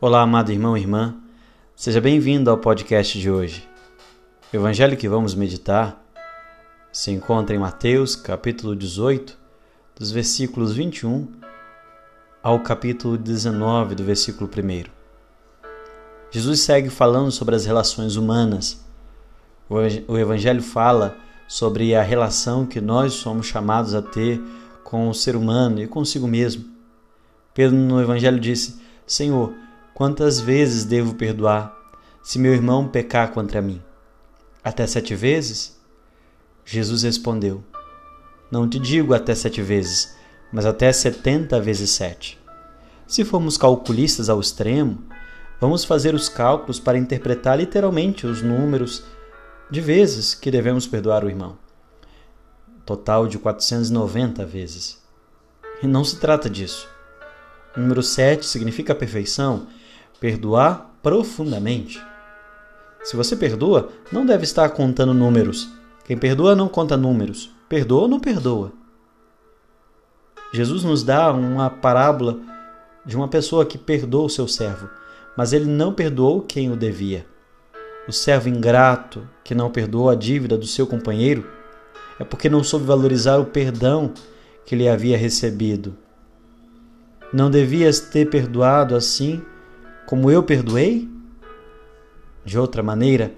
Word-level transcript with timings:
Olá, 0.00 0.22
amado 0.22 0.50
irmão 0.50 0.76
e 0.76 0.80
irmã, 0.80 1.14
seja 1.76 2.00
bem-vindo 2.00 2.50
ao 2.50 2.58
podcast 2.58 3.16
de 3.16 3.30
hoje. 3.30 3.66
O 4.52 4.56
evangelho 4.56 4.96
que 4.96 5.08
vamos 5.08 5.36
meditar 5.36 6.04
se 6.92 7.12
encontra 7.12 7.54
em 7.54 7.60
Mateus, 7.60 8.16
capítulo 8.16 8.74
18, 8.74 9.38
dos 9.96 10.10
versículos 10.10 10.72
21 10.72 11.28
ao 12.42 12.58
capítulo 12.60 13.16
19, 13.16 13.94
do 13.94 14.02
versículo 14.02 14.50
1. 14.50 14.90
Jesus 16.28 16.60
segue 16.60 16.90
falando 16.90 17.30
sobre 17.30 17.54
as 17.54 17.64
relações 17.64 18.16
humanas. 18.16 18.84
O 19.68 20.18
evangelho 20.18 20.60
fala 20.60 21.16
sobre 21.46 21.94
a 21.94 22.02
relação 22.02 22.66
que 22.66 22.80
nós 22.80 23.12
somos 23.12 23.46
chamados 23.46 23.94
a 23.94 24.02
ter 24.02 24.42
com 24.82 25.08
o 25.08 25.14
ser 25.14 25.36
humano 25.36 25.80
e 25.80 25.86
consigo 25.86 26.26
mesmo. 26.26 26.64
Pedro 27.54 27.76
no 27.76 28.02
evangelho 28.02 28.40
disse: 28.40 28.82
Senhor, 29.06 29.54
Quantas 29.94 30.40
vezes 30.40 30.84
devo 30.84 31.14
perdoar 31.14 31.72
se 32.20 32.36
meu 32.36 32.52
irmão 32.52 32.88
pecar 32.88 33.30
contra 33.30 33.62
mim? 33.62 33.80
Até 34.62 34.88
sete 34.88 35.14
vezes? 35.14 35.78
Jesus 36.64 37.04
respondeu: 37.04 37.62
Não 38.50 38.68
te 38.68 38.80
digo 38.80 39.14
até 39.14 39.36
sete 39.36 39.62
vezes, 39.62 40.16
mas 40.52 40.66
até 40.66 40.92
setenta 40.92 41.60
vezes 41.60 41.90
sete. 41.90 42.40
Se 43.06 43.24
formos 43.24 43.56
calculistas 43.56 44.28
ao 44.28 44.40
extremo, 44.40 44.98
vamos 45.60 45.84
fazer 45.84 46.12
os 46.12 46.28
cálculos 46.28 46.80
para 46.80 46.98
interpretar 46.98 47.56
literalmente 47.56 48.26
os 48.26 48.42
números 48.42 49.04
de 49.70 49.80
vezes 49.80 50.34
que 50.34 50.50
devemos 50.50 50.88
perdoar 50.88 51.24
o 51.24 51.28
irmão. 51.28 51.56
Total 52.84 53.28
de 53.28 53.38
490 53.38 54.44
vezes. 54.44 55.00
E 55.80 55.86
não 55.86 56.02
se 56.02 56.16
trata 56.16 56.50
disso. 56.50 56.88
O 57.76 57.80
número 57.80 58.02
7 58.02 58.44
significa 58.44 58.92
perfeição 58.92 59.68
perdoar 60.20 60.94
profundamente. 61.02 62.02
Se 63.02 63.16
você 63.16 63.36
perdoa, 63.36 63.90
não 64.10 64.24
deve 64.24 64.44
estar 64.44 64.68
contando 64.70 65.12
números. 65.12 65.68
Quem 66.04 66.16
perdoa 66.16 66.54
não 66.54 66.68
conta 66.68 66.96
números. 66.96 67.50
Perdoa 67.68 68.02
ou 68.02 68.08
não 68.08 68.18
perdoa? 68.18 68.72
Jesus 70.52 70.84
nos 70.84 71.02
dá 71.02 71.32
uma 71.32 71.68
parábola 71.68 72.38
de 73.04 73.16
uma 73.16 73.28
pessoa 73.28 73.66
que 73.66 73.76
perdoa 73.76 74.26
o 74.26 74.30
seu 74.30 74.48
servo, 74.48 74.88
mas 75.36 75.52
ele 75.52 75.66
não 75.66 75.92
perdoou 75.92 76.40
quem 76.40 76.70
o 76.70 76.76
devia. 76.76 77.26
O 78.06 78.12
servo 78.12 78.48
ingrato 78.48 79.28
que 79.42 79.54
não 79.54 79.70
perdoou 79.70 80.08
a 80.08 80.14
dívida 80.14 80.56
do 80.56 80.66
seu 80.66 80.86
companheiro 80.86 81.46
é 82.18 82.24
porque 82.24 82.48
não 82.48 82.62
soube 82.62 82.86
valorizar 82.86 83.38
o 83.38 83.46
perdão 83.46 84.12
que 84.64 84.76
lhe 84.76 84.88
havia 84.88 85.18
recebido. 85.18 85.96
Não 87.32 87.50
devias 87.50 88.00
ter 88.00 88.30
perdoado 88.30 88.94
assim 88.94 89.42
como 90.06 90.30
eu 90.30 90.42
perdoei? 90.42 91.08
De 92.44 92.58
outra 92.58 92.82
maneira, 92.82 93.32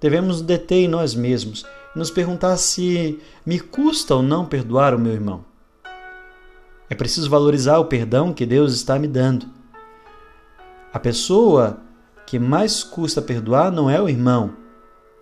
devemos 0.00 0.42
deter 0.42 0.84
em 0.84 0.88
nós 0.88 1.14
mesmos 1.14 1.64
e 1.94 1.98
nos 1.98 2.10
perguntar 2.10 2.56
se 2.56 3.20
me 3.46 3.60
custa 3.60 4.14
ou 4.14 4.22
não 4.22 4.44
perdoar 4.44 4.94
o 4.94 4.98
meu 4.98 5.12
irmão. 5.12 5.44
É 6.90 6.94
preciso 6.94 7.30
valorizar 7.30 7.78
o 7.78 7.86
perdão 7.86 8.32
que 8.32 8.44
Deus 8.44 8.74
está 8.74 8.98
me 8.98 9.08
dando. 9.08 9.46
A 10.92 10.98
pessoa 10.98 11.78
que 12.26 12.38
mais 12.38 12.82
custa 12.82 13.22
perdoar 13.22 13.70
não 13.70 13.88
é 13.88 14.00
o 14.00 14.08
irmão, 14.08 14.52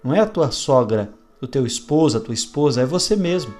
não 0.02 0.14
é 0.14 0.20
a 0.20 0.26
tua 0.26 0.50
sogra, 0.50 1.12
o 1.40 1.46
teu 1.46 1.66
esposo, 1.66 2.18
a 2.18 2.20
tua 2.20 2.34
esposa, 2.34 2.82
é 2.82 2.86
você 2.86 3.16
mesmo. 3.16 3.54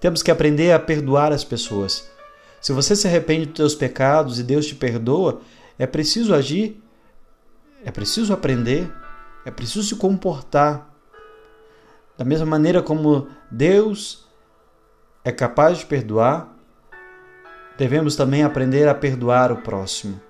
Temos 0.00 0.22
que 0.22 0.30
aprender 0.30 0.72
a 0.72 0.78
perdoar 0.78 1.32
as 1.32 1.44
pessoas. 1.44 2.08
Se 2.60 2.72
você 2.72 2.94
se 2.96 3.06
arrepende 3.06 3.46
dos 3.46 3.54
teus 3.54 3.74
pecados 3.74 4.38
e 4.38 4.42
Deus 4.42 4.66
te 4.66 4.74
perdoa, 4.74 5.40
é 5.78 5.86
preciso 5.86 6.34
agir, 6.34 6.82
é 7.84 7.90
preciso 7.90 8.32
aprender, 8.32 8.92
é 9.44 9.50
preciso 9.50 9.82
se 9.82 9.96
comportar. 9.96 10.90
Da 12.16 12.24
mesma 12.24 12.46
maneira 12.46 12.82
como 12.82 13.28
Deus 13.50 14.26
é 15.24 15.30
capaz 15.30 15.78
de 15.78 15.86
perdoar, 15.86 16.56
devemos 17.76 18.16
também 18.16 18.42
aprender 18.42 18.88
a 18.88 18.94
perdoar 18.94 19.52
o 19.52 19.58
próximo. 19.58 20.20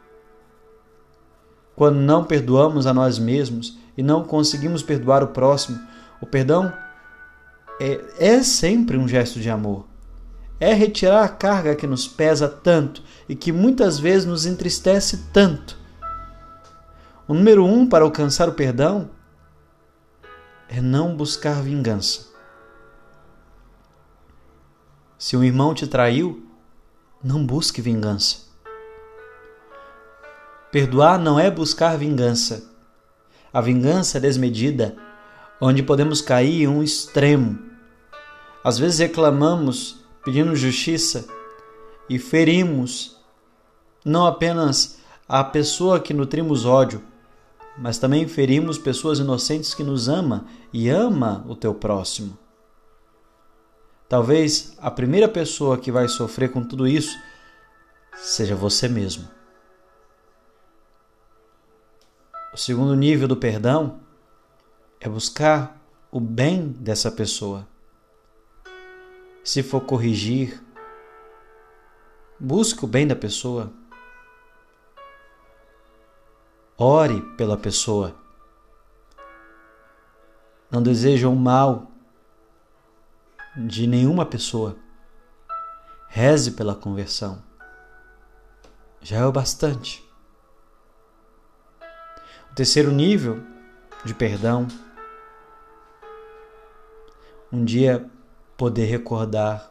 Quando 1.76 1.97
não 1.97 2.25
perdoamos 2.25 2.87
a 2.87 2.94
nós 2.94 3.19
mesmos 3.19 3.78
e 3.97 4.03
não 4.03 4.25
conseguimos 4.25 4.82
perdoar 4.82 5.22
o 5.22 5.28
próximo, 5.28 5.78
o 6.21 6.26
perdão 6.26 6.72
é, 7.81 8.00
é 8.19 8.42
sempre 8.42 8.97
um 8.97 9.06
gesto 9.06 9.38
de 9.38 9.50
amor 9.50 9.87
é 10.59 10.72
retirar 10.72 11.25
a 11.25 11.28
carga 11.28 11.75
que 11.77 11.87
nos 11.87 12.09
pesa 12.09 12.49
tanto 12.49 13.03
e 13.28 13.34
que 13.34 13.53
muitas 13.53 13.99
vezes 13.99 14.25
nos 14.25 14.47
entristece 14.47 15.28
tanto. 15.33 15.77
O 17.28 17.34
número 17.34 17.65
um 17.65 17.89
para 17.89 18.05
alcançar 18.05 18.49
o 18.49 18.55
perdão 18.55 19.11
é 20.69 20.81
não 20.81 21.15
buscar 21.15 21.62
vingança. 21.62 22.27
Se 25.19 25.37
um 25.37 25.43
irmão 25.43 25.75
te 25.75 25.87
traiu, 25.87 26.47
não 27.22 27.45
busque 27.45 27.81
vingança. 27.81 28.47
Perdoar 30.71 31.19
não 31.19 31.39
é 31.39 31.50
buscar 31.50 31.97
vingança. 31.97 32.71
A 33.53 33.61
vingança 33.61 34.19
é 34.19 34.21
desmedida, 34.21 34.95
onde 35.61 35.83
podemos 35.83 36.21
cair 36.21 36.62
em 36.62 36.69
um 36.69 36.83
extremo. 36.83 37.59
Às 38.62 38.78
vezes 38.78 38.99
reclamamos 38.99 40.06
pedindo 40.26 40.56
justiça 40.56 41.25
e 42.10 42.19
ferimos 42.19 43.16
não 44.04 44.26
apenas 44.26 44.98
a 45.28 45.44
pessoa 45.44 46.00
que 46.00 46.12
nutrimos 46.12 46.66
ódio, 46.66 47.00
mas 47.78 47.97
também 47.97 48.26
ferimos 48.26 48.76
pessoas 48.76 49.20
inocentes 49.20 49.72
que 49.72 49.84
nos 49.84 50.09
ama 50.09 50.44
e 50.72 50.88
ama 50.88 51.44
o 51.48 51.54
teu 51.54 51.72
próximo. 51.72 52.36
Talvez 54.09 54.76
a 54.78 54.91
primeira 54.91 55.28
pessoa 55.28 55.78
que 55.78 55.92
vai 55.92 56.09
sofrer 56.09 56.50
com 56.50 56.65
tudo 56.65 56.88
isso 56.88 57.16
seja 58.16 58.56
você 58.56 58.88
mesmo. 58.88 59.28
O 62.53 62.56
segundo 62.56 62.97
nível 62.97 63.28
do 63.28 63.36
perdão 63.36 64.00
é 65.00 65.09
buscar 65.09 65.81
o 66.10 66.19
bem 66.19 66.66
dessa 66.66 67.12
pessoa 67.12 67.65
se 69.47 69.62
for 69.62 69.81
corrigir, 69.83 70.61
busque 72.39 72.84
o 72.84 72.89
bem 72.89 73.07
da 73.07 73.15
pessoa. 73.15 73.73
Ore 76.77 77.23
pela 77.37 77.57
pessoa. 77.57 78.12
Não 80.69 80.83
deseja 80.83 81.29
o 81.29 81.37
mal 81.37 81.93
de 83.57 83.87
nenhuma 83.87 84.27
pessoa. 84.27 84.77
Reze 86.09 86.51
pela 86.51 86.75
conversão. 86.75 87.41
Já 89.01 89.19
é 89.19 89.25
o 89.27 89.31
bastante. 89.31 90.05
O 92.51 92.55
terceiro 92.57 92.91
nível 92.91 93.41
de 94.05 94.13
perdão. 94.13 94.67
Um 97.53 97.65
dia 97.65 98.11
poder 98.56 98.87
recordar. 98.87 99.69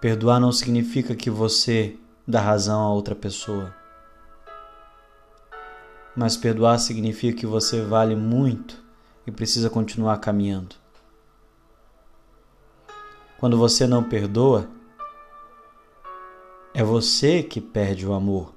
Perdoar 0.00 0.40
não 0.40 0.52
significa 0.52 1.14
que 1.14 1.30
você 1.30 1.96
dá 2.26 2.40
razão 2.40 2.82
a 2.82 2.92
outra 2.92 3.14
pessoa. 3.14 3.74
Mas 6.14 6.36
perdoar 6.36 6.78
significa 6.78 7.38
que 7.38 7.46
você 7.46 7.82
vale 7.82 8.14
muito 8.14 8.82
e 9.26 9.30
precisa 9.30 9.70
continuar 9.70 10.18
caminhando. 10.18 10.76
Quando 13.38 13.56
você 13.56 13.86
não 13.86 14.04
perdoa, 14.04 14.68
é 16.74 16.82
você 16.82 17.42
que 17.42 17.60
perde 17.60 18.06
o 18.06 18.12
amor. 18.12 18.51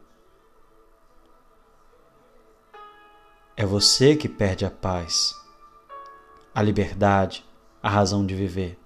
É 3.58 3.66
você 3.66 4.18
que 4.18 4.28
perde 4.28 4.66
a 4.66 4.70
paz, 4.70 5.34
a 6.54 6.62
liberdade, 6.62 7.46
a 7.82 7.90
razão 7.90 8.26
de 8.26 8.36
viver. 8.36 8.78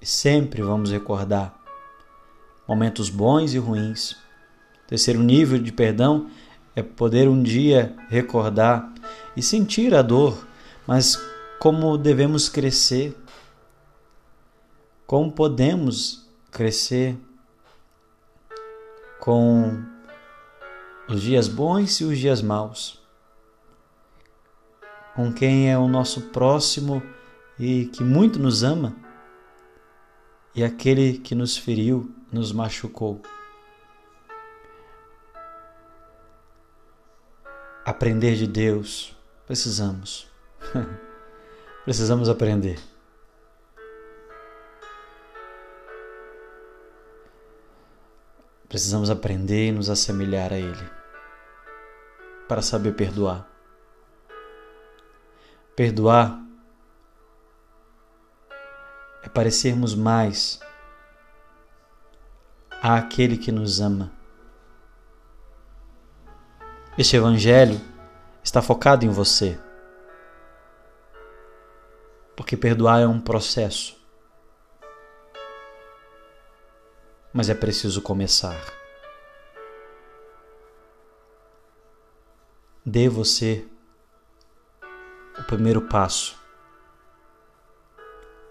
E 0.00 0.06
sempre 0.06 0.60
vamos 0.60 0.90
recordar 0.90 1.58
momentos 2.68 3.08
bons 3.08 3.54
e 3.54 3.58
ruins. 3.58 4.16
Terceiro 4.86 5.22
nível 5.22 5.58
de 5.58 5.72
perdão 5.72 6.30
é 6.76 6.82
poder 6.82 7.26
um 7.26 7.42
dia 7.42 7.96
recordar 8.08 8.92
e 9.34 9.42
sentir 9.42 9.94
a 9.94 10.02
dor, 10.02 10.46
mas 10.86 11.18
como 11.58 11.96
devemos 11.96 12.50
crescer, 12.50 13.16
como 15.06 15.32
podemos 15.32 16.28
crescer 16.50 17.16
com 19.20 19.82
os 21.10 21.22
dias 21.22 21.48
bons 21.48 22.00
e 22.00 22.04
os 22.04 22.16
dias 22.16 22.40
maus, 22.40 23.02
com 25.16 25.32
quem 25.32 25.68
é 25.68 25.76
o 25.76 25.88
nosso 25.88 26.28
próximo 26.28 27.02
e 27.58 27.86
que 27.86 28.04
muito 28.04 28.38
nos 28.38 28.62
ama, 28.62 28.94
e 30.54 30.62
aquele 30.62 31.18
que 31.18 31.34
nos 31.34 31.56
feriu, 31.56 32.14
nos 32.32 32.52
machucou. 32.52 33.20
Aprender 37.84 38.36
de 38.36 38.46
Deus, 38.46 39.16
precisamos. 39.46 40.28
precisamos 41.84 42.28
aprender. 42.28 42.78
Precisamos 48.68 49.10
aprender 49.10 49.66
e 49.66 49.72
nos 49.72 49.90
assemelhar 49.90 50.52
a 50.52 50.58
Ele 50.58 50.99
para 52.50 52.62
saber 52.62 52.96
perdoar. 52.96 53.46
Perdoar 55.76 56.36
é 59.22 59.28
parecermos 59.28 59.94
mais 59.94 60.58
àquele 62.82 63.38
que 63.38 63.52
nos 63.52 63.80
ama. 63.80 64.10
Este 66.98 67.14
Evangelho 67.14 67.80
está 68.42 68.60
focado 68.60 69.06
em 69.06 69.10
você, 69.10 69.56
porque 72.34 72.56
perdoar 72.56 73.00
é 73.00 73.06
um 73.06 73.20
processo. 73.20 73.96
mas 77.32 77.48
é 77.48 77.54
preciso 77.54 78.02
começar. 78.02 78.79
Dê 82.84 83.08
você 83.08 83.68
o 85.38 85.42
primeiro 85.44 85.82
passo. 85.82 86.38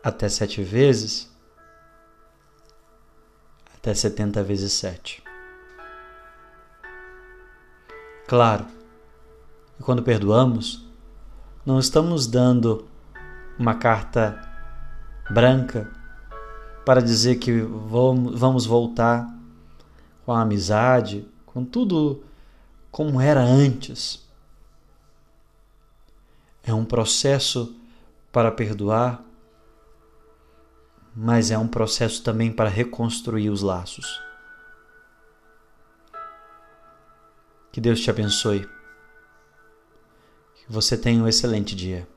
Até 0.04 0.30
sete 0.30 0.64
vezes, 0.64 1.30
até 3.76 3.94
setenta 3.94 4.44
vezes 4.44 4.72
sete. 4.74 5.24
Claro, 8.28 8.66
quando 9.81 10.04
perdoamos, 10.04 10.88
não 11.66 11.80
estamos 11.80 12.28
dando 12.28 12.88
uma 13.58 13.76
carta 13.76 14.40
branca 15.31 15.92
para 16.86 17.02
dizer 17.02 17.38
que 17.38 17.62
vamos 17.62 18.66
voltar 18.66 19.28
com 20.26 20.31
a 20.31 20.42
amizade, 20.42 21.28
com 21.46 21.66
tudo 21.66 22.24
como 22.92 23.20
era 23.22 23.42
antes. 23.42 24.28
É 26.64 26.74
um 26.74 26.86
processo 26.86 27.76
para 28.32 28.52
perdoar, 28.52 29.24
mas 31.16 31.52
é 31.52 31.58
um 31.58 31.68
processo 31.68 32.24
também 32.24 32.52
para 32.52 32.70
reconstruir 32.70 33.50
os 33.50 33.62
laços. 33.62 34.22
Que 37.72 37.82
Deus 37.82 38.00
te 38.00 38.10
abençoe. 38.10 38.68
Que 40.56 40.66
você 40.68 40.98
tenha 40.98 41.24
um 41.24 41.28
excelente 41.28 41.76
dia. 41.76 42.08